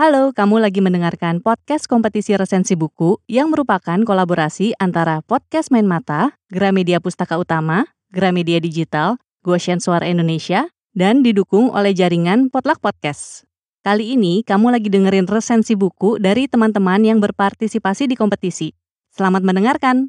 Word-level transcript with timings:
Halo, 0.00 0.32
kamu 0.32 0.64
lagi 0.64 0.80
mendengarkan 0.80 1.44
podcast 1.44 1.84
kompetisi 1.84 2.32
resensi 2.32 2.72
buku 2.72 3.20
yang 3.28 3.52
merupakan 3.52 4.00
kolaborasi 4.00 4.72
antara 4.80 5.20
Podcast 5.20 5.68
Main 5.68 5.84
Mata, 5.84 6.40
Gramedia 6.48 7.04
Pustaka 7.04 7.36
Utama, 7.36 7.84
Gramedia 8.08 8.64
Digital, 8.64 9.20
Goshen 9.44 9.76
Suara 9.76 10.08
Indonesia, 10.08 10.72
dan 10.96 11.20
didukung 11.20 11.68
oleh 11.68 11.92
jaringan 11.92 12.48
Potluck 12.48 12.80
Podcast. 12.80 13.44
Kali 13.84 14.16
ini 14.16 14.40
kamu 14.40 14.72
lagi 14.72 14.88
dengerin 14.88 15.28
resensi 15.28 15.76
buku 15.76 16.16
dari 16.16 16.48
teman-teman 16.48 17.04
yang 17.04 17.20
berpartisipasi 17.20 18.08
di 18.08 18.16
kompetisi. 18.16 18.72
Selamat 19.12 19.44
mendengarkan! 19.44 20.08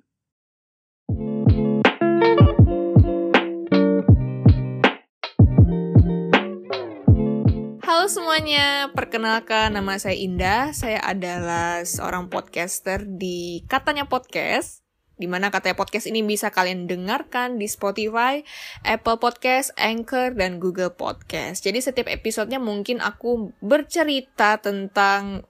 Semuanya, 8.12 8.92
perkenalkan 8.92 9.72
nama 9.72 9.96
saya 9.96 10.20
Indah. 10.20 10.76
Saya 10.76 11.00
adalah 11.00 11.88
seorang 11.88 12.28
podcaster 12.28 13.08
di 13.08 13.64
Katanya 13.72 14.04
Podcast. 14.04 14.84
Di 15.16 15.32
mana 15.32 15.48
katanya 15.48 15.80
podcast 15.80 16.12
ini 16.12 16.20
bisa 16.20 16.52
kalian 16.52 16.92
dengarkan 16.92 17.56
di 17.56 17.72
Spotify, 17.72 18.44
Apple 18.84 19.16
Podcast, 19.16 19.72
Anchor, 19.80 20.36
dan 20.36 20.60
Google 20.60 20.92
Podcast. 20.92 21.64
Jadi 21.64 21.80
setiap 21.80 22.12
episodenya 22.12 22.60
mungkin 22.60 23.00
aku 23.00 23.56
bercerita 23.64 24.60
tentang 24.60 25.48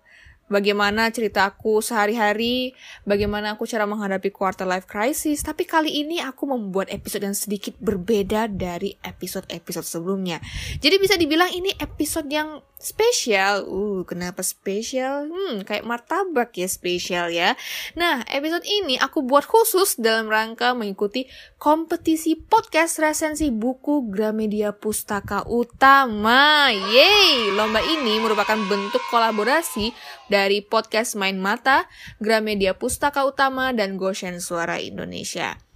bagaimana 0.52 1.08
ceritaku 1.10 1.80
sehari-hari, 1.80 2.76
bagaimana 3.08 3.56
aku 3.56 3.64
cara 3.64 3.88
menghadapi 3.88 4.30
quarter 4.30 4.68
life 4.68 4.86
crisis. 4.86 5.40
Tapi 5.42 5.64
kali 5.64 6.04
ini 6.04 6.20
aku 6.20 6.46
membuat 6.52 6.92
episode 6.92 7.24
yang 7.24 7.34
sedikit 7.34 7.74
berbeda 7.80 8.52
dari 8.52 9.00
episode-episode 9.00 9.88
sebelumnya. 9.88 10.44
Jadi 10.84 10.96
bisa 11.00 11.16
dibilang 11.16 11.50
ini 11.56 11.72
episode 11.80 12.28
yang 12.28 12.60
spesial. 12.84 13.66
Uh, 13.66 14.02
kenapa 14.04 14.44
spesial? 14.44 15.30
Hmm, 15.30 15.64
kayak 15.64 15.88
martabak 15.88 16.54
ya 16.58 16.68
spesial 16.68 17.32
ya. 17.32 17.56
Nah, 17.96 18.26
episode 18.28 18.66
ini 18.68 19.00
aku 19.00 19.24
buat 19.26 19.48
khusus 19.48 19.98
dalam 19.98 20.28
rangka 20.28 20.76
mengikuti 20.76 21.26
kompetisi 21.58 22.38
podcast 22.38 23.00
resensi 23.00 23.50
buku 23.50 24.12
Gramedia 24.12 24.76
Pustaka 24.76 25.48
Utama. 25.48 26.70
Yeay! 26.70 27.54
Lomba 27.56 27.80
ini 27.82 28.20
merupakan 28.20 28.58
bentuk 28.68 29.02
kolaborasi 29.10 29.96
dari 30.28 30.60
podcast 30.66 31.16
Main 31.16 31.40
Mata, 31.40 31.88
Gramedia 32.20 32.76
Pustaka 32.76 33.24
Utama, 33.24 33.72
dan 33.72 33.96
Goshen 33.96 34.44
Suara 34.44 34.78
Indonesia. 34.78 35.71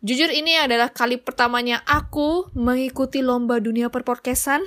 Jujur 0.00 0.32
ini 0.32 0.56
adalah 0.56 0.88
kali 0.88 1.20
pertamanya 1.20 1.84
aku 1.84 2.48
mengikuti 2.56 3.20
lomba 3.20 3.60
dunia 3.60 3.92
perpodcastan. 3.92 4.64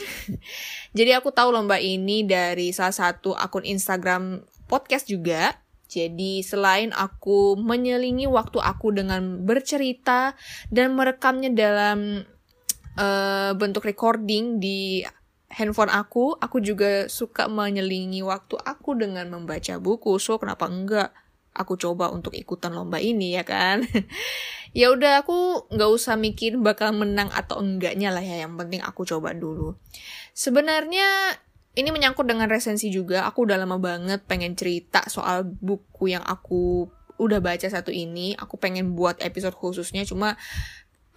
Jadi 0.97 1.09
aku 1.17 1.33
tahu 1.33 1.49
lomba 1.49 1.81
ini 1.81 2.21
dari 2.21 2.69
salah 2.69 2.93
satu 2.93 3.33
akun 3.33 3.65
Instagram 3.65 4.45
podcast 4.69 5.09
juga. 5.09 5.57
Jadi 5.89 6.45
selain 6.45 6.93
aku 6.93 7.57
menyelingi 7.57 8.29
waktu 8.29 8.61
aku 8.61 8.93
dengan 8.93 9.41
bercerita 9.41 10.37
dan 10.69 10.93
merekamnya 10.93 11.49
dalam 11.49 12.21
uh, 13.01 13.57
bentuk 13.57 13.89
recording 13.89 14.61
di 14.61 15.01
handphone 15.49 15.89
aku, 15.89 16.37
aku 16.37 16.61
juga 16.61 17.09
suka 17.09 17.49
menyelingi 17.49 18.21
waktu 18.21 18.57
aku 18.61 18.97
dengan 18.97 19.33
membaca 19.33 19.81
buku. 19.81 20.17
So 20.21 20.37
kenapa 20.37 20.69
enggak? 20.69 21.09
Aku 21.53 21.77
coba 21.77 22.09
untuk 22.09 22.33
ikutan 22.33 22.73
lomba 22.73 22.97
ini 22.99 23.37
ya 23.37 23.45
kan? 23.45 23.85
Ya 24.73 24.89
udah 24.89 25.21
aku 25.21 25.69
nggak 25.69 25.91
usah 25.93 26.17
mikir 26.17 26.57
bakal 26.57 26.97
menang 26.97 27.29
atau 27.29 27.61
enggaknya 27.61 28.09
lah 28.09 28.25
ya 28.25 28.41
yang 28.41 28.57
penting 28.57 28.81
aku 28.81 29.05
coba 29.05 29.29
dulu. 29.29 29.77
Sebenarnya 30.33 31.37
ini 31.77 31.93
menyangkut 31.93 32.25
dengan 32.25 32.49
resensi 32.49 32.89
juga. 32.89 33.29
Aku 33.29 33.45
udah 33.45 33.61
lama 33.61 33.77
banget 33.77 34.25
pengen 34.25 34.57
cerita 34.57 35.05
soal 35.13 35.45
buku 35.45 36.17
yang 36.17 36.25
aku 36.25 36.89
udah 37.21 37.37
baca 37.37 37.69
satu 37.69 37.93
ini. 37.93 38.33
Aku 38.33 38.57
pengen 38.57 38.97
buat 38.97 39.21
episode 39.21 39.53
khususnya 39.53 40.09
cuma 40.09 40.41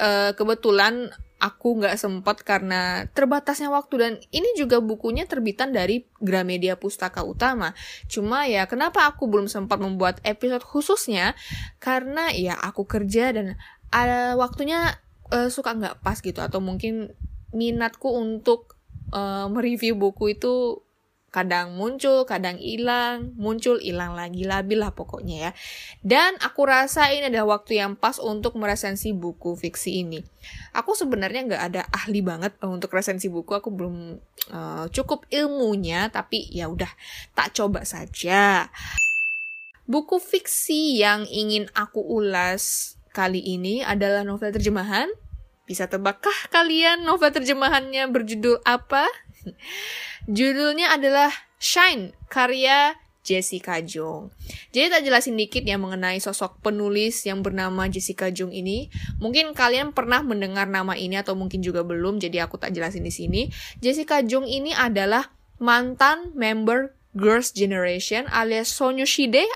uh, 0.01 0.33
kebetulan 0.37 1.11
aku 1.37 1.77
nggak 1.85 2.01
sempat 2.01 2.41
karena 2.41 3.13
terbatasnya 3.13 3.69
waktu 3.69 3.95
dan 4.01 4.13
ini 4.33 4.57
juga 4.57 4.81
bukunya 4.81 5.29
terbitan 5.29 5.69
dari 5.69 6.09
Gramedia 6.17 6.81
Pustaka 6.81 7.21
Utama. 7.21 7.77
Cuma 8.09 8.49
ya 8.49 8.65
kenapa 8.65 9.05
aku 9.05 9.29
belum 9.29 9.45
sempat 9.45 9.77
membuat 9.77 10.25
episode 10.25 10.65
khususnya 10.65 11.37
karena 11.77 12.33
ya 12.33 12.57
aku 12.57 12.89
kerja 12.89 13.37
dan 13.37 13.61
ada 13.93 14.35
waktunya 14.41 14.97
uh, 15.29 15.53
suka 15.53 15.77
nggak 15.77 16.01
pas 16.01 16.19
gitu 16.25 16.41
atau 16.41 16.65
mungkin 16.65 17.13
minatku 17.53 18.09
untuk 18.17 18.81
uh, 19.13 19.47
mereview 19.53 19.93
buku 19.93 20.41
itu 20.41 20.86
kadang 21.37 21.77
muncul, 21.77 22.25
kadang 22.25 22.57
hilang, 22.57 23.37
muncul, 23.37 23.77
hilang 23.77 24.17
lagi, 24.17 24.49
labil 24.49 24.81
lah 24.81 24.97
pokoknya 24.97 25.37
ya. 25.37 25.51
Dan 26.01 26.41
aku 26.41 26.65
rasa 26.65 27.13
ini 27.13 27.29
adalah 27.29 27.61
waktu 27.61 27.77
yang 27.77 27.93
pas 27.93 28.17
untuk 28.17 28.57
meresensi 28.57 29.13
buku 29.13 29.53
fiksi 29.53 30.01
ini. 30.01 30.25
Aku 30.73 30.97
sebenarnya 30.97 31.45
nggak 31.45 31.63
ada 31.69 31.83
ahli 31.93 32.25
banget 32.25 32.57
untuk 32.65 32.89
resensi 32.97 33.29
buku, 33.29 33.53
aku 33.53 33.69
belum 33.69 34.17
uh, 34.49 34.89
cukup 34.89 35.29
ilmunya, 35.29 36.09
tapi 36.09 36.49
ya 36.49 36.73
udah 36.73 36.89
tak 37.37 37.53
coba 37.53 37.85
saja. 37.85 38.73
Buku 39.85 40.17
fiksi 40.17 41.05
yang 41.05 41.29
ingin 41.29 41.69
aku 41.77 42.01
ulas 42.01 42.97
kali 43.13 43.45
ini 43.45 43.85
adalah 43.85 44.25
novel 44.25 44.57
terjemahan. 44.57 45.13
Bisa 45.69 45.85
tebakkah 45.85 46.49
kalian 46.49 47.05
novel 47.05 47.29
terjemahannya 47.29 48.09
berjudul 48.09 48.65
apa? 48.65 49.05
Judulnya 50.37 50.95
adalah 50.97 51.31
Shine, 51.57 52.13
karya 52.29 52.95
Jessica 53.27 53.83
Jung. 53.83 54.31
Jadi 54.71 54.87
tak 54.87 55.03
jelasin 55.03 55.35
dikit 55.35 55.67
ya 55.67 55.75
mengenai 55.75 56.23
sosok 56.23 56.63
penulis 56.63 57.27
yang 57.27 57.43
bernama 57.43 57.91
Jessica 57.91 58.31
Jung 58.31 58.55
ini. 58.55 58.87
Mungkin 59.19 59.51
kalian 59.51 59.91
pernah 59.91 60.23
mendengar 60.23 60.71
nama 60.71 60.95
ini 60.95 61.19
atau 61.19 61.35
mungkin 61.35 61.59
juga 61.59 61.83
belum, 61.83 62.23
jadi 62.23 62.47
aku 62.47 62.63
tak 62.63 62.71
jelasin 62.71 63.03
di 63.03 63.11
sini. 63.11 63.43
Jessica 63.83 64.23
Jung 64.23 64.47
ini 64.47 64.71
adalah 64.71 65.35
mantan 65.59 66.31
member 66.39 66.95
Girls' 67.19 67.51
Generation 67.51 68.31
alias 68.31 68.71
Sonyoshide 68.71 69.49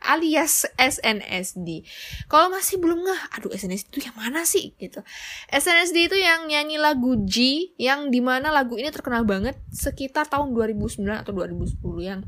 alias 0.00 0.64
SNSD. 0.80 1.84
Kalau 2.26 2.48
masih 2.48 2.80
belum 2.80 3.04
nggak, 3.04 3.22
aduh 3.36 3.52
SNSD 3.52 3.92
itu 3.92 4.00
yang 4.08 4.16
mana 4.16 4.42
sih 4.48 4.72
gitu. 4.80 5.04
SNSD 5.52 6.08
itu 6.08 6.16
yang 6.16 6.48
nyanyi 6.48 6.80
lagu 6.80 7.20
G 7.28 7.68
yang 7.76 8.08
di 8.08 8.24
mana 8.24 8.48
lagu 8.48 8.80
ini 8.80 8.88
terkenal 8.88 9.28
banget 9.28 9.60
sekitar 9.70 10.26
tahun 10.26 10.56
2009 10.56 11.04
atau 11.04 11.32
2010 11.36 11.80
yang 12.00 12.20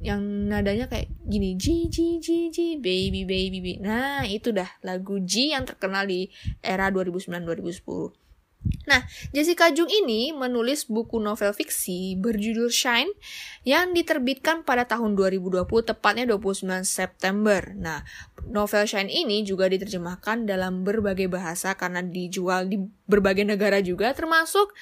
yang 0.00 0.20
nadanya 0.48 0.88
kayak 0.88 1.12
gini 1.28 1.54
G 1.60 1.92
G 1.92 2.18
G 2.18 2.48
G 2.48 2.58
baby 2.80 3.28
baby 3.28 3.58
baby. 3.60 3.72
Nah, 3.84 4.24
itu 4.24 4.50
dah 4.50 4.68
lagu 4.80 5.20
G 5.22 5.52
yang 5.52 5.68
terkenal 5.68 6.08
di 6.08 6.32
era 6.64 6.88
2009 6.88 7.44
2010. 7.44 8.27
Nah, 8.88 9.04
Jessica 9.36 9.68
Jung 9.68 9.92
ini 9.92 10.32
menulis 10.32 10.88
buku 10.88 11.20
novel 11.20 11.52
fiksi 11.52 12.16
berjudul 12.16 12.72
Shine 12.72 13.12
yang 13.62 13.92
diterbitkan 13.92 14.64
pada 14.64 14.88
tahun 14.88 15.12
2020, 15.12 15.68
tepatnya 15.84 16.24
29 16.24 16.82
September. 16.88 17.60
Nah, 17.76 18.00
novel 18.48 18.88
Shine 18.88 19.12
ini 19.12 19.44
juga 19.44 19.68
diterjemahkan 19.68 20.48
dalam 20.48 20.88
berbagai 20.88 21.28
bahasa 21.28 21.76
karena 21.76 22.00
dijual 22.00 22.66
di 22.66 22.80
berbagai 23.04 23.44
negara 23.44 23.78
juga, 23.84 24.16
termasuk 24.16 24.72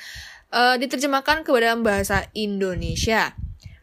uh, 0.55 0.79
diterjemahkan 0.79 1.43
ke 1.43 1.51
dalam 1.59 1.83
bahasa 1.83 2.31
Indonesia. 2.33 3.35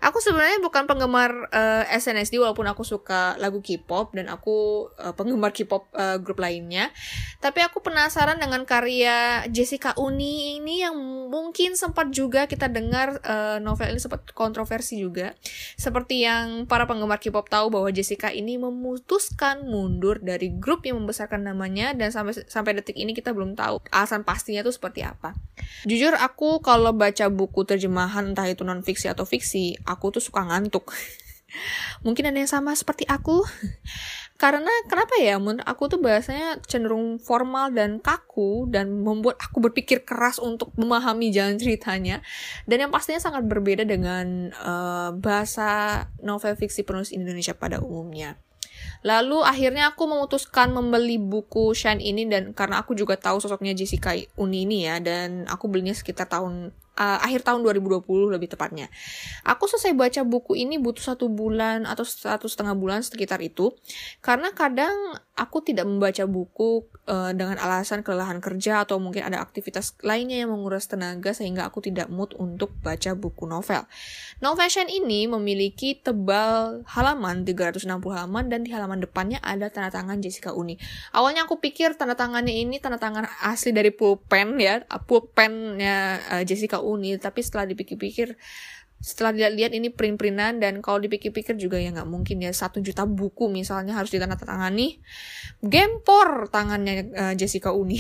Aku 0.04 0.20
sebenarnya 0.20 0.60
bukan 0.60 0.84
penggemar 0.84 1.48
uh, 1.48 1.88
eh, 1.88 1.96
SNSD 1.96 2.36
walaupun 2.36 2.68
aku 2.68 2.84
suka 2.84 3.40
lagu 3.40 3.64
K-pop 3.64 4.12
dan 4.12 4.28
aku 4.28 4.90
uh, 5.00 5.16
penggemar 5.16 5.56
K-pop 5.56 5.88
uh, 5.96 6.20
grup 6.20 6.44
lainnya. 6.44 6.92
Tapi 7.40 7.64
aku 7.64 7.80
penasaran 7.80 8.36
dengan 8.36 8.68
karya 8.68 9.48
Jessica 9.48 9.96
Uni 9.96 10.60
ini 10.60 10.84
yang 10.84 10.96
mungkin 11.32 11.80
sempat 11.80 12.12
juga 12.12 12.52
kita 12.52 12.68
dengar 12.68 13.24
uh, 13.24 13.64
novel 13.64 13.96
ini 13.96 14.00
sempat 14.04 14.36
kontroversi 14.36 15.00
juga. 15.00 15.40
Seperti 15.80 16.28
yang 16.28 16.68
para 16.68 16.84
penggemar 16.84 17.24
K-pop 17.24 17.48
tahu 17.48 17.72
bahwa 17.72 17.88
Jessica 17.96 18.28
ini 18.28 18.60
memutuskan 18.60 19.64
mundur 19.64 20.20
dari 20.20 20.52
grup 20.52 20.84
yang 20.84 21.00
membesarkan 21.00 21.48
namanya 21.48 21.96
dan 21.96 22.12
sampai 22.12 22.44
sampai 22.44 22.76
detik 22.76 23.00
ini 23.00 23.16
kita 23.16 23.32
belum 23.32 23.56
tahu 23.56 23.80
alasan 23.88 24.28
pastinya 24.28 24.60
itu 24.68 24.76
seperti 24.76 25.08
apa. 25.08 25.32
Jujur 25.88 26.12
aku 26.20 26.60
kalau 26.60 26.92
baca 26.92 27.32
buku 27.32 27.64
terjemahan 27.64 28.36
entah 28.36 28.48
itu 28.52 28.68
non 28.68 28.84
fiksi 28.84 29.08
atau 29.08 29.24
fiksi 29.24 29.80
aku 29.94 30.18
tuh 30.18 30.24
suka 30.24 30.42
ngantuk. 30.44 30.92
Mungkin 32.06 32.34
ada 32.34 32.38
yang 32.38 32.50
sama 32.50 32.74
seperti 32.74 33.06
aku. 33.06 33.46
Karena 34.42 34.74
kenapa 34.90 35.16
ya? 35.22 35.40
Menurut 35.40 35.64
aku 35.64 35.88
tuh 35.88 36.04
bahasanya 36.04 36.60
cenderung 36.68 37.22
formal 37.22 37.72
dan 37.72 38.04
kaku 38.04 38.68
dan 38.68 38.92
membuat 38.92 39.40
aku 39.40 39.64
berpikir 39.64 40.04
keras 40.04 40.42
untuk 40.42 40.74
memahami 40.76 41.32
jalan 41.32 41.56
ceritanya. 41.56 42.20
Dan 42.68 42.84
yang 42.84 42.92
pastinya 42.92 43.24
sangat 43.24 43.48
berbeda 43.48 43.88
dengan 43.88 44.52
uh, 44.58 45.16
bahasa 45.16 46.04
novel 46.20 46.60
fiksi 46.60 46.84
penulis 46.84 47.16
Indonesia 47.16 47.56
pada 47.56 47.80
umumnya. 47.80 48.36
Lalu 49.04 49.44
akhirnya 49.44 49.92
aku 49.92 50.08
memutuskan 50.08 50.72
membeli 50.72 51.20
buku 51.20 51.76
Shine 51.76 52.00
ini 52.00 52.28
dan 52.28 52.56
karena 52.56 52.84
aku 52.84 52.96
juga 52.96 53.20
tahu 53.20 53.40
sosoknya 53.40 53.76
Jessica 53.76 54.16
Uni 54.40 54.64
ini 54.64 54.88
ya 54.88 55.00
dan 55.04 55.48
aku 55.48 55.68
belinya 55.68 55.92
sekitar 55.92 56.28
tahun 56.28 56.72
uh, 56.98 57.20
akhir 57.22 57.46
tahun 57.46 57.66
2020 57.66 58.06
lebih 58.34 58.54
tepatnya. 58.54 58.90
Aku 59.46 59.66
selesai 59.70 59.94
baca 59.94 60.22
buku 60.26 60.58
ini 60.58 60.78
butuh 60.78 61.14
satu 61.14 61.30
bulan 61.30 61.86
atau 61.90 62.06
satu 62.06 62.46
setengah 62.46 62.78
bulan 62.78 63.02
sekitar 63.02 63.42
itu, 63.42 63.74
karena 64.22 64.54
kadang 64.54 64.94
aku 65.34 65.66
tidak 65.66 65.90
membaca 65.90 66.30
buku 66.30 66.86
uh, 67.10 67.34
dengan 67.34 67.58
alasan 67.58 68.06
kelelahan 68.06 68.38
kerja 68.38 68.86
atau 68.86 69.02
mungkin 69.02 69.26
ada 69.26 69.42
aktivitas 69.42 69.98
lainnya 70.06 70.46
yang 70.46 70.54
menguras 70.54 70.86
tenaga 70.86 71.34
sehingga 71.34 71.66
aku 71.66 71.82
tidak 71.82 72.14
mood 72.14 72.38
untuk 72.38 72.70
baca 72.86 73.18
buku 73.18 73.50
novel. 73.50 73.82
Novel 74.46 74.70
ini 74.94 75.26
memiliki 75.26 75.98
tebal 75.98 76.86
halaman 76.86 77.46
360 77.46 77.90
halaman 78.14 78.46
dan 78.50 78.62
di 78.62 78.70
halaman 78.70 79.02
depannya 79.02 79.42
ada 79.42 79.74
tanda 79.74 79.90
tangan 79.90 80.22
Jessica 80.22 80.54
Uni. 80.54 80.78
Awalnya 81.14 81.50
aku 81.50 81.58
pikir 81.58 81.98
tanda 81.98 82.14
tangannya 82.14 82.54
ini 82.54 82.78
tanda 82.78 83.02
tangan 83.02 83.26
asli 83.42 83.74
dari 83.74 83.90
pulpen 83.90 84.62
ya, 84.62 84.86
pulpennya 85.10 86.22
uh, 86.30 86.44
Jessica 86.46 86.78
Uni, 86.78 87.18
tapi 87.18 87.42
setelah 87.42 87.66
dipikir-pikir 87.70 88.38
setelah 89.04 89.36
dilihat 89.36 89.76
ini 89.76 89.92
print-printan 89.92 90.64
dan 90.64 90.80
kalau 90.80 90.96
dipikir-pikir 91.04 91.60
juga 91.60 91.76
ya 91.76 91.92
nggak 91.92 92.08
mungkin 92.08 92.40
ya 92.40 92.56
satu 92.56 92.80
juta 92.80 93.04
buku 93.04 93.52
misalnya 93.52 94.00
harus 94.00 94.16
ditandatangani. 94.16 95.04
Gempor 95.60 96.48
tangannya 96.48 97.12
uh, 97.12 97.34
Jessica 97.36 97.76
Uni. 97.76 98.00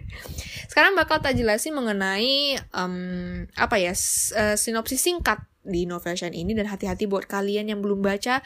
Sekarang 0.70 0.94
bakal 0.94 1.18
tak 1.18 1.34
jelasin 1.34 1.74
mengenai 1.74 2.54
um, 2.70 3.50
apa 3.58 3.82
ya 3.82 3.90
uh, 3.90 4.54
sinopsis 4.54 5.02
singkat 5.02 5.42
di 5.66 5.90
novel 5.90 6.14
ini 6.14 6.54
dan 6.54 6.70
hati-hati 6.70 7.10
buat 7.10 7.26
kalian 7.26 7.74
yang 7.74 7.82
belum 7.82 7.98
baca. 7.98 8.38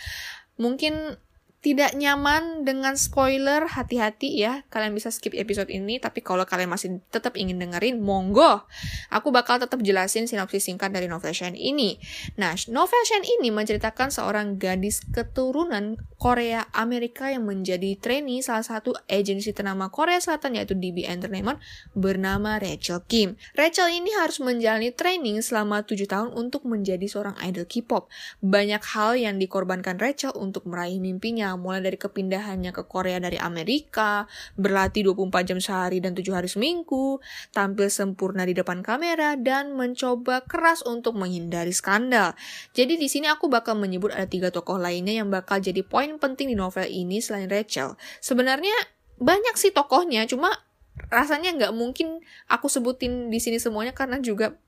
Mungkin 0.57 1.21
tidak 1.63 1.95
nyaman 1.95 2.67
dengan 2.67 2.99
spoiler, 2.99 3.71
hati-hati 3.71 4.35
ya. 4.35 4.67
Kalian 4.67 4.99
bisa 4.99 5.15
skip 5.15 5.31
episode 5.31 5.71
ini, 5.71 6.03
tapi 6.03 6.19
kalau 6.19 6.43
kalian 6.43 6.67
masih 6.67 6.99
tetap 7.15 7.39
ingin 7.39 7.63
dengerin, 7.63 8.03
monggo. 8.03 8.67
Aku 9.15 9.31
bakal 9.31 9.63
tetap 9.63 9.79
jelasin 9.79 10.27
sinopsis 10.27 10.67
singkat 10.67 10.91
dari 10.91 11.07
novel 11.07 11.31
Shen 11.31 11.55
ini. 11.55 12.03
Nah, 12.35 12.59
novel 12.67 13.03
Shen 13.07 13.23
ini 13.23 13.55
menceritakan 13.55 14.11
seorang 14.11 14.59
gadis 14.59 15.07
keturunan 15.15 16.03
Korea 16.19 16.67
Amerika 16.75 17.31
yang 17.31 17.47
menjadi 17.47 17.95
trainee 17.99 18.43
salah 18.43 18.67
satu 18.67 18.95
agensi 19.07 19.55
ternama 19.55 19.91
Korea 19.91 20.19
Selatan 20.19 20.59
yaitu 20.59 20.75
DB 20.75 21.07
Entertainment 21.07 21.63
bernama 21.95 22.59
Rachel 22.59 23.07
Kim. 23.07 23.39
Rachel 23.55 23.91
ini 23.91 24.11
harus 24.19 24.43
menjalani 24.43 24.91
training 24.91 25.43
selama 25.43 25.87
7 25.87 26.11
tahun 26.11 26.31
untuk 26.35 26.67
menjadi 26.67 27.07
seorang 27.07 27.39
idol 27.43 27.67
K-pop. 27.67 28.11
Banyak 28.43 28.83
hal 28.95 29.19
yang 29.19 29.39
dikorbankan 29.39 29.99
Rachel 29.99 30.35
untuk 30.39 30.67
meraih 30.67 30.99
mimpinya 31.03 31.52
mulai 31.57 31.81
dari 31.85 31.99
kepindahannya 31.99 32.71
ke 32.71 32.83
Korea 32.87 33.19
dari 33.19 33.37
Amerika, 33.41 34.29
berlatih 34.57 35.13
24 35.13 35.49
jam 35.49 35.59
sehari 35.59 35.99
dan 35.99 36.13
7 36.13 36.29
hari 36.33 36.49
seminggu, 36.49 37.19
tampil 37.53 37.89
sempurna 37.89 38.47
di 38.47 38.55
depan 38.57 38.85
kamera, 38.85 39.35
dan 39.39 39.75
mencoba 39.75 40.45
keras 40.45 40.85
untuk 40.85 41.17
menghindari 41.17 41.73
skandal. 41.73 42.37
Jadi 42.73 42.97
di 42.97 43.09
sini 43.11 43.29
aku 43.29 43.49
bakal 43.49 43.77
menyebut 43.77 44.13
ada 44.13 44.29
tiga 44.29 44.49
tokoh 44.49 44.77
lainnya 44.77 45.21
yang 45.23 45.29
bakal 45.29 45.59
jadi 45.59 45.81
poin 45.85 46.17
penting 46.21 46.53
di 46.53 46.57
novel 46.57 46.87
ini 46.89 47.19
selain 47.19 47.49
Rachel. 47.49 47.95
Sebenarnya 48.23 48.75
banyak 49.23 49.55
sih 49.55 49.71
tokohnya, 49.71 50.27
cuma 50.27 50.51
rasanya 51.09 51.57
nggak 51.57 51.73
mungkin 51.73 52.21
aku 52.49 52.69
sebutin 52.69 53.33
di 53.33 53.41
sini 53.41 53.57
semuanya 53.57 53.97
karena 53.97 54.21
juga 54.21 54.61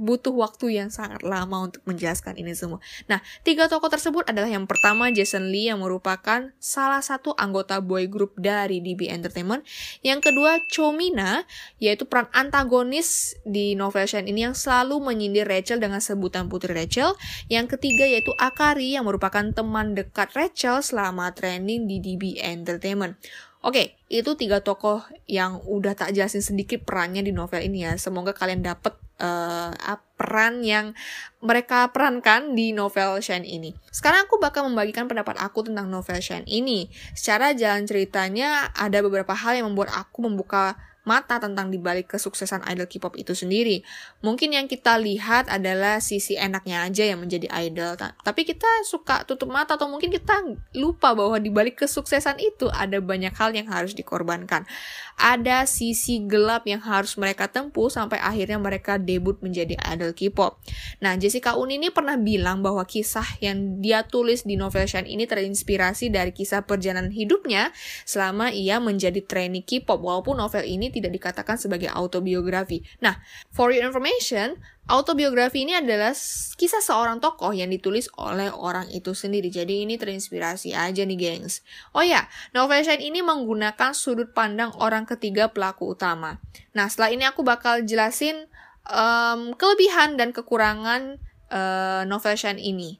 butuh 0.00 0.32
waktu 0.32 0.80
yang 0.80 0.88
sangat 0.88 1.20
lama 1.20 1.68
untuk 1.68 1.84
menjelaskan 1.84 2.40
ini 2.40 2.56
semua. 2.56 2.80
Nah, 3.04 3.20
tiga 3.44 3.68
tokoh 3.68 3.92
tersebut 3.92 4.24
adalah 4.24 4.48
yang 4.48 4.64
pertama 4.64 5.12
Jason 5.12 5.52
Lee 5.52 5.68
yang 5.68 5.84
merupakan 5.84 6.48
salah 6.56 7.04
satu 7.04 7.36
anggota 7.36 7.84
boy 7.84 8.08
group 8.08 8.32
dari 8.40 8.80
DB 8.80 9.12
Entertainment. 9.12 9.60
Yang 10.00 10.32
kedua 10.32 10.64
Chomina, 10.72 11.44
yaitu 11.76 12.08
peran 12.08 12.32
antagonis 12.32 13.36
di 13.44 13.76
novel 13.76 14.08
Shine 14.08 14.32
ini 14.32 14.48
yang 14.48 14.56
selalu 14.56 15.04
menyindir 15.04 15.44
Rachel 15.44 15.76
dengan 15.76 16.00
sebutan 16.00 16.48
Putri 16.48 16.72
Rachel. 16.72 17.12
Yang 17.52 17.76
ketiga 17.76 18.08
yaitu 18.08 18.32
Akari 18.40 18.96
yang 18.96 19.04
merupakan 19.04 19.44
teman 19.52 19.92
dekat 19.92 20.32
Rachel 20.32 20.80
selama 20.80 21.36
training 21.36 21.84
di 21.84 22.00
DB 22.00 22.40
Entertainment. 22.40 23.20
Oke, 23.60 24.00
itu 24.08 24.32
tiga 24.40 24.64
tokoh 24.64 25.04
yang 25.28 25.60
udah 25.68 25.92
tak 25.92 26.16
jelasin 26.16 26.40
sedikit 26.40 26.80
perannya 26.88 27.20
di 27.20 27.28
novel 27.28 27.60
ini 27.60 27.84
ya. 27.84 27.92
Semoga 28.00 28.32
kalian 28.32 28.64
dapet 28.64 28.96
uh, 29.20 29.70
peran 30.16 30.60
yang 30.60 30.92
mereka 31.40 31.88
perankan 31.92 32.52
di 32.52 32.76
novel 32.76 33.20
Shine 33.24 33.46
ini. 33.46 33.72
Sekarang 33.88 34.28
aku 34.28 34.36
bakal 34.36 34.68
membagikan 34.68 35.08
pendapat 35.08 35.40
aku 35.40 35.64
tentang 35.64 35.88
novel 35.88 36.20
Shine 36.20 36.44
ini. 36.44 36.88
Secara 37.16 37.56
jalan 37.56 37.88
ceritanya 37.88 38.68
ada 38.76 39.00
beberapa 39.00 39.32
hal 39.32 39.60
yang 39.60 39.72
membuat 39.72 39.92
aku 39.96 40.24
membuka 40.24 40.76
mata 41.08 41.40
tentang 41.40 41.72
dibalik 41.72 42.12
kesuksesan 42.12 42.66
idol 42.68 42.84
K-pop 42.84 43.16
itu 43.16 43.32
sendiri. 43.32 43.80
Mungkin 44.20 44.52
yang 44.52 44.68
kita 44.68 45.00
lihat 45.00 45.48
adalah 45.48 45.98
sisi 46.04 46.36
enaknya 46.36 46.84
aja 46.84 47.08
yang 47.08 47.24
menjadi 47.24 47.48
idol. 47.56 47.96
Tapi 47.96 48.42
kita 48.44 48.68
suka 48.84 49.24
tutup 49.24 49.48
mata 49.48 49.74
atau 49.80 49.88
mungkin 49.88 50.12
kita 50.12 50.44
lupa 50.76 51.16
bahwa 51.16 51.40
dibalik 51.40 51.80
kesuksesan 51.80 52.36
itu 52.38 52.68
ada 52.68 53.00
banyak 53.00 53.32
hal 53.32 53.56
yang 53.56 53.66
harus 53.72 53.96
dikorbankan. 53.96 54.68
Ada 55.16 55.64
sisi 55.64 56.20
gelap 56.28 56.68
yang 56.68 56.80
harus 56.84 57.16
mereka 57.16 57.48
tempuh 57.48 57.88
sampai 57.88 58.20
akhirnya 58.20 58.60
mereka 58.60 59.00
debut 59.00 59.40
menjadi 59.40 59.76
idol 59.88 60.12
K-pop. 60.12 60.60
Nah, 61.00 61.16
Jessica 61.16 61.56
Un 61.56 61.72
ini 61.72 61.88
pernah 61.88 62.20
bilang 62.20 62.60
bahwa 62.60 62.84
kisah 62.84 63.40
yang 63.40 63.80
dia 63.80 64.04
tulis 64.04 64.44
di 64.44 64.60
novel 64.60 64.84
Shine 64.84 65.08
ini 65.08 65.24
terinspirasi 65.24 66.12
dari 66.12 66.32
kisah 66.36 66.64
perjalanan 66.64 67.12
hidupnya 67.12 67.72
selama 68.04 68.52
ia 68.52 68.76
menjadi 68.80 69.24
trainee 69.24 69.64
K-pop. 69.64 70.00
Walaupun 70.00 70.36
novel 70.36 70.64
ini 70.68 70.89
tidak 70.94 71.14
dikatakan 71.14 71.56
sebagai 71.56 71.88
autobiografi. 71.90 72.82
Nah, 73.00 73.18
for 73.54 73.70
your 73.70 73.86
information, 73.86 74.58
autobiografi 74.90 75.62
ini 75.62 75.78
adalah 75.78 76.12
kisah 76.58 76.82
seorang 76.82 77.22
tokoh 77.22 77.54
yang 77.54 77.70
ditulis 77.70 78.10
oleh 78.18 78.50
orang 78.50 78.90
itu 78.90 79.14
sendiri. 79.14 79.48
Jadi 79.48 79.86
ini 79.86 79.96
terinspirasi 79.96 80.74
aja 80.74 81.02
nih, 81.06 81.18
gengs. 81.18 81.62
Oh 81.94 82.02
ya, 82.02 82.26
novel 82.52 82.82
Shine 82.82 83.02
ini 83.02 83.22
menggunakan 83.22 83.94
sudut 83.94 84.34
pandang 84.34 84.74
orang 84.78 85.06
ketiga 85.06 85.48
pelaku 85.48 85.94
utama. 85.94 86.42
Nah, 86.74 86.90
setelah 86.90 87.14
ini 87.14 87.24
aku 87.24 87.46
bakal 87.46 87.86
jelasin 87.86 88.50
um, 88.90 89.54
kelebihan 89.54 90.18
dan 90.18 90.34
kekurangan 90.34 91.22
uh, 91.50 92.02
novel 92.06 92.34
Shine 92.34 92.58
ini. 92.58 92.98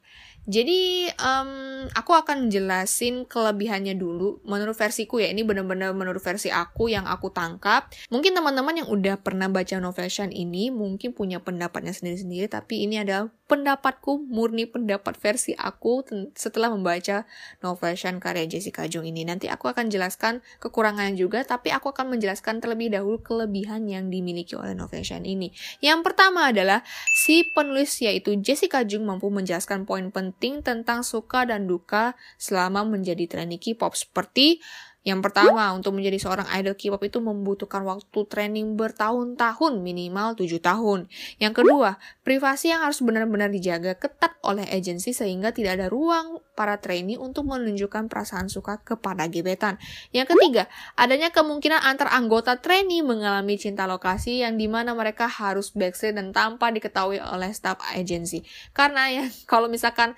Jadi 0.50 1.06
um, 1.14 1.86
aku 1.94 2.10
akan 2.10 2.50
jelasin 2.50 3.22
kelebihannya 3.22 3.94
dulu 3.94 4.42
menurut 4.42 4.74
versiku 4.74 5.22
ya 5.22 5.30
ini 5.30 5.46
benar-benar 5.46 5.94
menurut 5.94 6.18
versi 6.18 6.50
aku 6.50 6.90
yang 6.90 7.06
aku 7.06 7.30
tangkap. 7.30 7.86
Mungkin 8.10 8.34
teman-teman 8.34 8.82
yang 8.82 8.88
udah 8.90 9.22
pernah 9.22 9.46
baca 9.46 9.78
novel 9.78 10.10
Shan 10.10 10.34
ini 10.34 10.74
mungkin 10.74 11.14
punya 11.14 11.38
pendapatnya 11.38 11.94
sendiri-sendiri 11.94 12.50
tapi 12.50 12.82
ini 12.82 12.98
adalah 12.98 13.30
pendapatku 13.50 14.30
murni 14.30 14.70
pendapat 14.70 15.18
versi 15.18 15.58
aku 15.58 16.06
setelah 16.38 16.70
membaca 16.70 17.26
novel 17.66 17.98
Shan 17.98 18.22
karya 18.22 18.46
Jessica 18.46 18.86
Jung 18.86 19.10
ini. 19.10 19.26
Nanti 19.26 19.50
aku 19.50 19.66
akan 19.66 19.90
jelaskan 19.90 20.38
kekurangannya 20.62 21.18
juga 21.18 21.42
tapi 21.42 21.74
aku 21.74 21.90
akan 21.90 22.14
menjelaskan 22.14 22.62
terlebih 22.62 22.94
dahulu 22.94 23.18
kelebihan 23.18 23.90
yang 23.90 24.06
dimiliki 24.08 24.54
oleh 24.54 24.78
novel 24.78 25.02
Shan 25.02 25.26
ini. 25.26 25.50
Yang 25.82 26.06
pertama 26.06 26.54
adalah 26.54 26.86
si 27.10 27.42
penulis 27.50 27.98
yaitu 27.98 28.38
Jessica 28.38 28.86
Jung 28.86 29.02
mampu 29.02 29.26
menjelaskan 29.28 29.82
poin 29.82 30.06
penting 30.14 30.20
penting 30.30 30.62
tentang 30.62 31.02
suka 31.02 31.42
dan 31.42 31.66
duka 31.66 32.14
selama 32.38 32.86
menjadi 32.86 33.26
trainee 33.26 33.58
K-pop 33.58 33.98
seperti 33.98 34.62
yang 35.00 35.24
pertama, 35.24 35.72
untuk 35.72 35.96
menjadi 35.96 36.20
seorang 36.20 36.44
idol 36.60 36.76
K-pop 36.76 37.00
itu 37.00 37.24
membutuhkan 37.24 37.80
waktu 37.88 38.20
training 38.28 38.76
bertahun-tahun, 38.76 39.80
minimal 39.80 40.36
7 40.36 40.60
tahun. 40.60 41.08
Yang 41.40 41.64
kedua, 41.64 41.96
privasi 42.20 42.68
yang 42.68 42.84
harus 42.84 43.00
benar-benar 43.00 43.48
dijaga 43.48 43.96
ketat 43.96 44.36
oleh 44.44 44.68
agensi 44.68 45.16
sehingga 45.16 45.56
tidak 45.56 45.80
ada 45.80 45.86
ruang 45.88 46.44
para 46.52 46.76
trainee 46.76 47.16
untuk 47.16 47.48
menunjukkan 47.48 48.12
perasaan 48.12 48.52
suka 48.52 48.84
kepada 48.84 49.24
gebetan. 49.24 49.80
Yang 50.12 50.36
ketiga, 50.36 50.68
adanya 51.00 51.32
kemungkinan 51.32 51.80
antar 51.80 52.12
anggota 52.12 52.60
trainee 52.60 53.00
mengalami 53.00 53.56
cinta 53.56 53.88
lokasi 53.88 54.44
yang 54.44 54.60
di 54.60 54.68
mana 54.68 54.92
mereka 54.92 55.24
harus 55.24 55.72
backstreet 55.72 56.12
dan 56.12 56.36
tanpa 56.36 56.68
diketahui 56.68 57.24
oleh 57.24 57.48
staff 57.56 57.80
agensi. 57.96 58.44
Karena 58.76 59.08
ya, 59.08 59.24
kalau 59.50 59.72
misalkan 59.72 60.12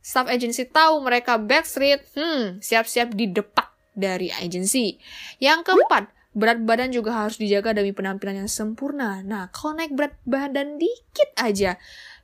staff 0.00 0.24
agensi 0.24 0.64
tahu 0.64 1.04
mereka 1.04 1.36
backstreet, 1.36 2.00
hmm, 2.16 2.64
siap-siap 2.64 3.12
di 3.12 3.28
depan 3.28 3.71
dari 3.92 4.32
agensi. 4.32 4.96
Yang 5.38 5.72
keempat, 5.72 6.10
berat 6.32 6.64
badan 6.64 6.90
juga 6.92 7.24
harus 7.24 7.36
dijaga 7.36 7.76
demi 7.76 7.92
penampilan 7.92 8.44
yang 8.44 8.50
sempurna. 8.50 9.20
Nah, 9.20 9.52
kalau 9.52 9.76
naik 9.76 9.92
berat 9.92 10.16
badan 10.24 10.80
dikit 10.80 11.30
aja, 11.36 11.76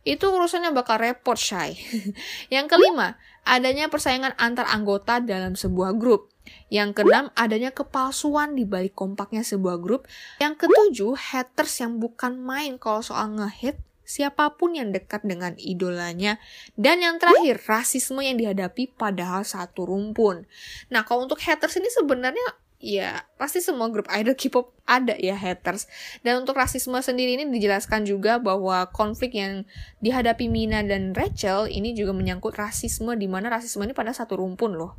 itu 0.09 0.25
urusannya 0.25 0.73
bakal 0.73 0.97
repot, 0.97 1.37
Shay. 1.37 1.77
yang 2.55 2.65
kelima, 2.67 3.21
adanya 3.45 3.93
persaingan 3.93 4.33
antar 4.41 4.65
anggota 4.73 5.21
dalam 5.21 5.53
sebuah 5.53 5.97
grup. 6.01 6.33
Yang 6.73 7.05
keenam, 7.05 7.29
adanya 7.37 7.77
kepalsuan 7.77 8.57
di 8.57 8.65
balik 8.65 8.97
kompaknya 8.97 9.45
sebuah 9.45 9.77
grup. 9.77 10.09
Yang 10.41 10.65
ketujuh, 10.65 11.13
haters 11.13 11.85
yang 11.85 12.01
bukan 12.01 12.41
main 12.41 12.81
kalau 12.81 13.05
soal 13.05 13.29
ngehit 13.37 13.77
siapa 14.09 14.57
pun 14.57 14.73
yang 14.73 14.89
dekat 14.89 15.21
dengan 15.29 15.53
idolanya. 15.61 16.41
Dan 16.81 17.05
yang 17.05 17.21
terakhir, 17.21 17.61
rasisme 17.69 18.25
yang 18.25 18.41
dihadapi 18.41 18.97
padahal 18.97 19.45
satu 19.45 19.85
rumpun. 19.85 20.49
Nah, 20.89 21.05
kalau 21.05 21.29
untuk 21.29 21.45
haters 21.45 21.77
ini 21.77 21.93
sebenarnya 21.93 22.57
ya 22.79 23.27
pasti 23.35 23.59
semua 23.59 23.91
grup 23.91 24.07
idol 24.09 24.33
K-pop 24.33 24.73
ada 24.89 25.13
ya 25.21 25.37
haters. 25.37 25.85
Dan 26.25 26.41
untuk 26.41 26.57
rasisme 26.57 26.97
sendiri 27.05 27.37
ini 27.37 27.45
dijelaskan 27.53 28.09
juga 28.09 28.41
bahwa 28.41 28.89
konflik 28.89 29.37
yang 29.37 29.69
dihadapi 30.01 30.49
Mina 30.49 30.81
dan 30.81 31.13
Rachel 31.13 31.69
ini 31.69 31.93
juga 31.93 32.17
menyangkut 32.17 32.57
rasisme 32.57 33.13
di 33.21 33.29
mana 33.29 33.53
rasisme 33.53 33.85
ini 33.85 33.93
pada 33.93 34.17
satu 34.17 34.41
rumpun 34.41 34.73
loh 34.73 34.97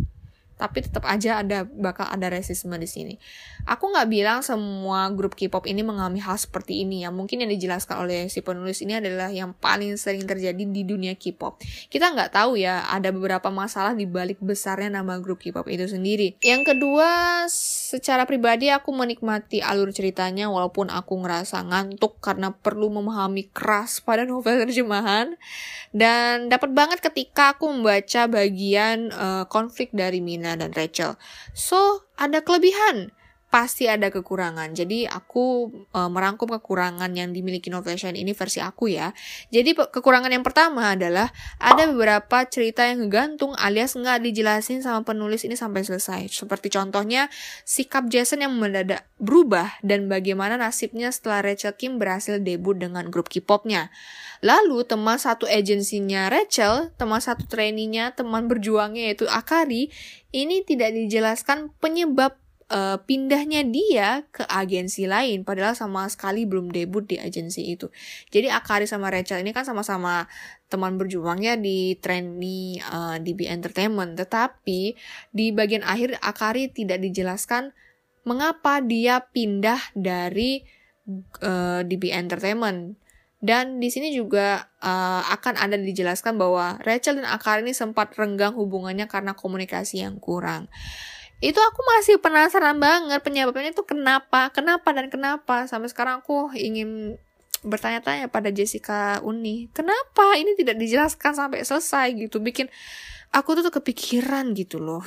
tapi 0.60 0.84
tetap 0.84 1.08
aja 1.08 1.39
ada 1.39 1.63
bakal 1.63 2.04
ada 2.12 2.28
rasisme 2.28 2.75
di 2.75 2.84
sini. 2.84 3.16
Aku 3.63 3.88
nggak 3.96 4.12
bilang 4.12 4.44
semua 4.44 5.08
grup 5.16 5.39
K-pop 5.39 5.63
ini 5.63 5.88
mengalami 5.88 6.20
hal 6.20 6.36
seperti 6.36 6.84
ini 6.84 7.08
ya. 7.08 7.16
Mungkin 7.16 7.48
yang 7.48 7.51
dijelaskan 7.56 8.04
oleh 8.04 8.28
si 8.28 8.44
penulis 8.44 8.84
ini 8.84 9.00
adalah 9.00 9.32
yang 9.32 9.56
paling 9.56 9.96
sering 9.96 10.28
terjadi 10.28 10.60
di 10.60 10.84
dunia 10.84 11.16
K-pop. 11.16 11.63
Kita 11.88 12.12
nggak 12.12 12.36
tahu 12.36 12.60
ya, 12.60 12.92
ada 12.92 13.16
beberapa 13.16 13.48
masalah 13.48 13.96
di 13.96 14.04
balik 14.04 14.44
besarnya 14.44 15.00
nama 15.00 15.16
grup 15.24 15.39
K-pop 15.39 15.72
itu 15.72 15.88
sendiri. 15.88 16.36
Yang 16.44 16.75
kedua, 16.75 17.48
secara 17.89 18.29
pribadi 18.29 18.69
aku 18.69 18.93
menikmati 18.93 19.65
alur 19.65 19.89
ceritanya 19.89 20.46
walaupun 20.46 20.93
aku 20.93 21.25
ngerasa 21.25 21.65
ngantuk 21.65 22.22
karena 22.22 22.53
perlu 22.53 22.93
memahami 22.93 23.50
keras 23.50 23.98
pada 23.98 24.29
novel 24.29 24.62
terjemahan 24.69 25.34
dan 25.89 26.53
dapat 26.53 26.69
banget 26.69 27.01
ketika 27.01 27.58
aku 27.58 27.65
membaca 27.74 28.29
bagian 28.29 29.10
uh, 29.10 29.50
konflik 29.50 29.89
dari 29.89 30.22
Mina 30.22 30.53
dan 30.53 30.69
Rachel. 30.77 31.17
So, 31.58 32.05
ada 32.13 32.46
kelebihan 32.46 33.10
pasti 33.50 33.89
ada 33.89 34.13
kekurangan. 34.13 34.77
Jadi 34.77 35.10
aku 35.10 35.74
e, 35.89 36.00
merangkum 36.06 36.53
kekurangan 36.53 37.10
yang 37.18 37.34
dimiliki 37.34 37.74
novel 37.74 37.98
Shine 37.98 38.15
ini 38.15 38.38
versi 38.38 38.62
aku 38.62 38.94
ya. 38.94 39.10
Jadi 39.50 39.74
kekurangan 39.74 40.29
yang 40.29 40.46
pertama 40.46 40.94
adalah 40.94 41.34
ada 41.58 41.89
beberapa 41.89 42.46
cerita 42.46 42.86
yang 42.86 43.10
ngegantung 43.10 43.58
alias 43.58 43.98
nggak 43.98 44.22
dijelasin 44.22 44.86
sama 44.86 45.01
penulis 45.01 45.41
ini 45.44 45.58
sampai 45.58 45.82
selesai. 45.82 46.29
Seperti 46.29 46.70
contohnya 46.70 47.27
sikap 47.65 48.06
Jason 48.08 48.46
yang 48.46 48.53
mendadak 48.53 49.10
berubah 49.18 49.82
dan 49.82 50.06
bagaimana 50.06 50.56
nasibnya 50.56 51.10
setelah 51.10 51.41
Rachel 51.41 51.74
Kim 51.74 51.98
berhasil 51.98 52.38
debut 52.38 52.77
dengan 52.77 53.10
grup 53.10 53.34
K-popnya. 53.34 53.89
Lalu 54.39 54.88
teman 54.88 55.20
satu 55.20 55.44
agensinya 55.50 56.32
Rachel, 56.32 56.96
teman 56.96 57.20
satu 57.20 57.44
trainee 57.50 57.89
teman 58.15 58.48
berjuangnya 58.48 59.12
yaitu 59.12 59.27
Akari, 59.27 59.91
ini 60.32 60.63
tidak 60.63 60.96
dijelaskan 60.96 61.74
penyebab 61.82 62.38
uh, 62.70 62.98
pindahnya 63.04 63.66
dia 63.66 64.24
ke 64.30 64.46
agensi 64.46 65.10
lain 65.10 65.44
padahal 65.44 65.74
sama 65.74 66.06
sekali 66.08 66.46
belum 66.46 66.70
debut 66.70 67.04
di 67.04 67.18
agensi 67.18 67.66
itu. 67.66 67.90
Jadi 68.30 68.48
Akari 68.48 68.86
sama 68.86 69.10
Rachel 69.10 69.42
ini 69.42 69.52
kan 69.52 69.66
sama-sama 69.66 70.30
teman 70.70 70.96
berjuangnya 71.02 71.58
di 71.58 71.98
trainee 71.98 72.80
uh, 72.86 73.18
DB 73.18 73.50
Entertainment, 73.50 74.16
tetapi 74.16 74.94
di 75.34 75.46
bagian 75.52 75.82
akhir 75.82 76.22
Akari 76.22 76.70
tidak 76.70 77.02
dijelaskan 77.02 77.74
mengapa 78.24 78.80
dia 78.86 79.26
pindah 79.26 79.82
dari 79.98 80.62
uh, 81.42 81.82
DB 81.82 82.14
Entertainment. 82.14 82.96
Dan 83.40 83.80
di 83.80 83.88
sini 83.88 84.12
juga 84.12 84.68
uh, 84.84 85.24
akan 85.32 85.64
ada 85.64 85.80
dijelaskan 85.80 86.36
bahwa 86.36 86.76
Rachel 86.84 87.24
dan 87.24 87.28
Akari 87.32 87.64
ini 87.64 87.72
sempat 87.72 88.12
renggang 88.20 88.52
hubungannya 88.52 89.08
karena 89.08 89.32
komunikasi 89.32 90.04
yang 90.04 90.20
kurang 90.20 90.68
itu 91.39 91.55
aku 91.55 91.79
masih 91.96 92.19
penasaran 92.19 92.75
banget 92.84 93.24
penyebabnya 93.24 93.72
itu 93.72 93.84
kenapa 93.88 94.51
kenapa 94.51 94.91
dan 94.91 95.08
kenapa. 95.08 95.65
Sampai 95.72 95.88
sekarang 95.88 96.19
aku 96.19 96.51
ingin 96.51 97.15
bertanya-tanya 97.63 98.31
pada 98.31 98.51
Jessica 98.51 99.19
Uni 99.19 99.67
kenapa 99.75 100.36
ini 100.39 100.55
tidak 100.60 100.75
dijelaskan 100.75 101.31
sampai 101.36 101.63
selesai? 101.63 102.12
Gitu 102.15 102.43
bikin 102.43 102.67
aku 103.31 103.55
tuh, 103.55 103.72
tuh 103.72 103.79
kepikiran 103.79 104.51
gitu 104.51 104.84
loh. 104.84 105.03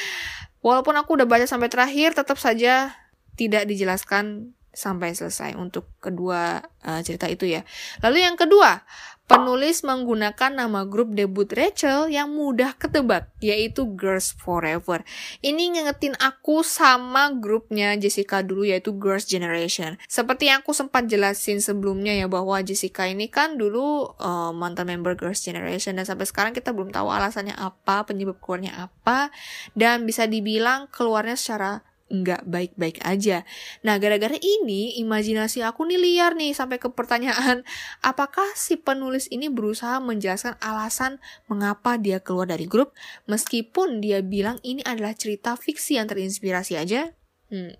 Walaupun 0.66 0.94
aku 0.94 1.18
udah 1.18 1.26
baca 1.28 1.44
sampai 1.44 1.68
terakhir 1.68 2.14
tetap 2.14 2.38
saja 2.38 2.94
tidak 3.34 3.66
dijelaskan 3.66 4.54
sampai 4.74 5.14
selesai 5.14 5.54
untuk 5.54 5.86
kedua 6.02 6.62
uh, 6.82 7.00
cerita 7.02 7.30
itu 7.30 7.46
ya. 7.46 7.62
Lalu 8.02 8.26
yang 8.26 8.34
kedua 8.34 8.82
Penulis 9.24 9.80
menggunakan 9.80 10.52
nama 10.52 10.84
grup 10.84 11.16
debut 11.16 11.48
Rachel 11.48 12.12
yang 12.12 12.28
mudah 12.36 12.76
ketebak, 12.76 13.32
yaitu 13.40 13.88
Girls 13.96 14.36
Forever. 14.36 15.00
Ini 15.40 15.72
ngingetin 15.72 16.12
aku 16.20 16.60
sama 16.60 17.32
grupnya 17.32 17.96
Jessica 17.96 18.44
dulu, 18.44 18.68
yaitu 18.68 18.92
Girls 18.92 19.24
Generation. 19.24 19.96
Seperti 20.04 20.52
yang 20.52 20.60
aku 20.60 20.76
sempat 20.76 21.08
jelasin 21.08 21.64
sebelumnya 21.64 22.12
ya, 22.12 22.28
bahwa 22.28 22.60
Jessica 22.60 23.08
ini 23.08 23.32
kan 23.32 23.56
dulu 23.56 24.12
uh, 24.20 24.52
mantan 24.52 24.92
member 24.92 25.16
Girls 25.16 25.40
Generation, 25.40 25.96
dan 25.96 26.04
sampai 26.04 26.28
sekarang 26.28 26.52
kita 26.52 26.76
belum 26.76 26.92
tahu 26.92 27.08
alasannya 27.08 27.56
apa, 27.56 28.04
penyebab 28.04 28.36
keluarnya 28.44 28.92
apa, 28.92 29.32
dan 29.72 30.04
bisa 30.04 30.28
dibilang 30.28 30.92
keluarnya 30.92 31.40
secara 31.40 31.80
nggak 32.12 32.44
baik-baik 32.44 33.00
aja. 33.02 33.42
Nah, 33.80 33.96
gara-gara 33.96 34.36
ini, 34.36 35.00
imajinasi 35.00 35.64
aku 35.64 35.88
nih 35.88 35.98
liar 36.00 36.36
nih 36.36 36.52
sampai 36.52 36.76
ke 36.76 36.92
pertanyaan, 36.92 37.64
apakah 38.10 38.46
si 38.54 38.76
penulis 38.76 39.26
ini 39.32 39.48
berusaha 39.48 39.98
menjelaskan 40.04 40.60
alasan 40.60 41.18
mengapa 41.48 41.96
dia 41.96 42.20
keluar 42.20 42.48
dari 42.48 42.68
grup, 42.68 42.92
meskipun 43.24 44.04
dia 44.04 44.20
bilang 44.20 44.60
ini 44.60 44.84
adalah 44.84 45.16
cerita 45.16 45.56
fiksi 45.56 45.96
yang 45.96 46.06
terinspirasi 46.06 46.76
aja? 46.76 47.16
Hmm, 47.48 47.72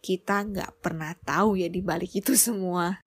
kita 0.00 0.44
nggak 0.44 0.80
pernah 0.80 1.12
tahu 1.20 1.60
ya 1.60 1.68
di 1.68 1.80
balik 1.84 2.16
itu 2.16 2.36
semua. 2.36 3.00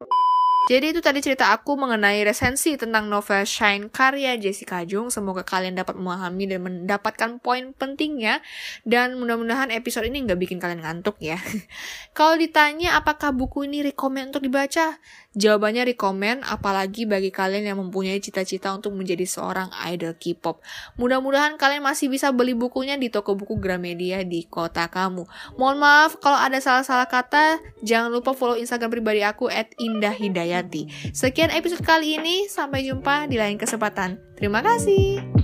Jadi 0.63 0.95
itu 0.95 1.03
tadi 1.03 1.19
cerita 1.19 1.51
aku 1.51 1.75
mengenai 1.75 2.23
resensi 2.23 2.79
tentang 2.79 3.11
novel 3.11 3.43
Shine 3.43 3.91
karya 3.91 4.39
Jessica 4.39 4.79
Jung. 4.87 5.11
Semoga 5.11 5.43
kalian 5.43 5.75
dapat 5.75 5.99
memahami 5.99 6.47
dan 6.47 6.63
mendapatkan 6.63 7.43
poin 7.43 7.75
pentingnya. 7.75 8.39
Dan 8.87 9.19
mudah-mudahan 9.19 9.75
episode 9.75 10.07
ini 10.07 10.23
nggak 10.23 10.39
bikin 10.39 10.63
kalian 10.63 10.79
ngantuk 10.79 11.19
ya. 11.19 11.35
Kalau 12.17 12.39
ditanya 12.39 12.95
apakah 12.95 13.35
buku 13.35 13.67
ini 13.67 13.83
rekomend 13.91 14.31
untuk 14.31 14.47
dibaca? 14.47 15.03
Jawabannya 15.33 15.89
rekomend, 15.89 16.45
apalagi 16.45 17.09
bagi 17.09 17.33
kalian 17.33 17.65
yang 17.73 17.81
mempunyai 17.81 18.21
cita-cita 18.21 18.69
untuk 18.69 18.93
menjadi 18.93 19.25
seorang 19.25 19.73
idol 19.89 20.13
K-pop. 20.13 20.61
Mudah-mudahan 21.01 21.57
kalian 21.57 21.81
masih 21.81 22.07
bisa 22.07 22.29
beli 22.29 22.53
bukunya 22.53 22.95
di 23.01 23.09
toko 23.09 23.33
buku 23.33 23.57
Gramedia 23.57 24.21
di 24.21 24.45
kota 24.45 24.85
kamu. 24.85 25.25
Mohon 25.57 25.77
maaf 25.81 26.21
kalau 26.21 26.37
ada 26.37 26.61
salah-salah 26.61 27.09
kata, 27.09 27.57
jangan 27.81 28.13
lupa 28.13 28.37
follow 28.37 28.55
Instagram 28.61 28.93
pribadi 28.93 29.25
aku 29.25 29.49
at 29.49 29.73
Indah. 29.81 30.13
Sekian 31.11 31.49
episode 31.49 31.81
kali 31.81 32.21
ini, 32.21 32.45
sampai 32.45 32.85
jumpa 32.85 33.25
di 33.25 33.41
lain 33.41 33.57
kesempatan. 33.57 34.21
Terima 34.37 34.61
kasih. 34.61 35.42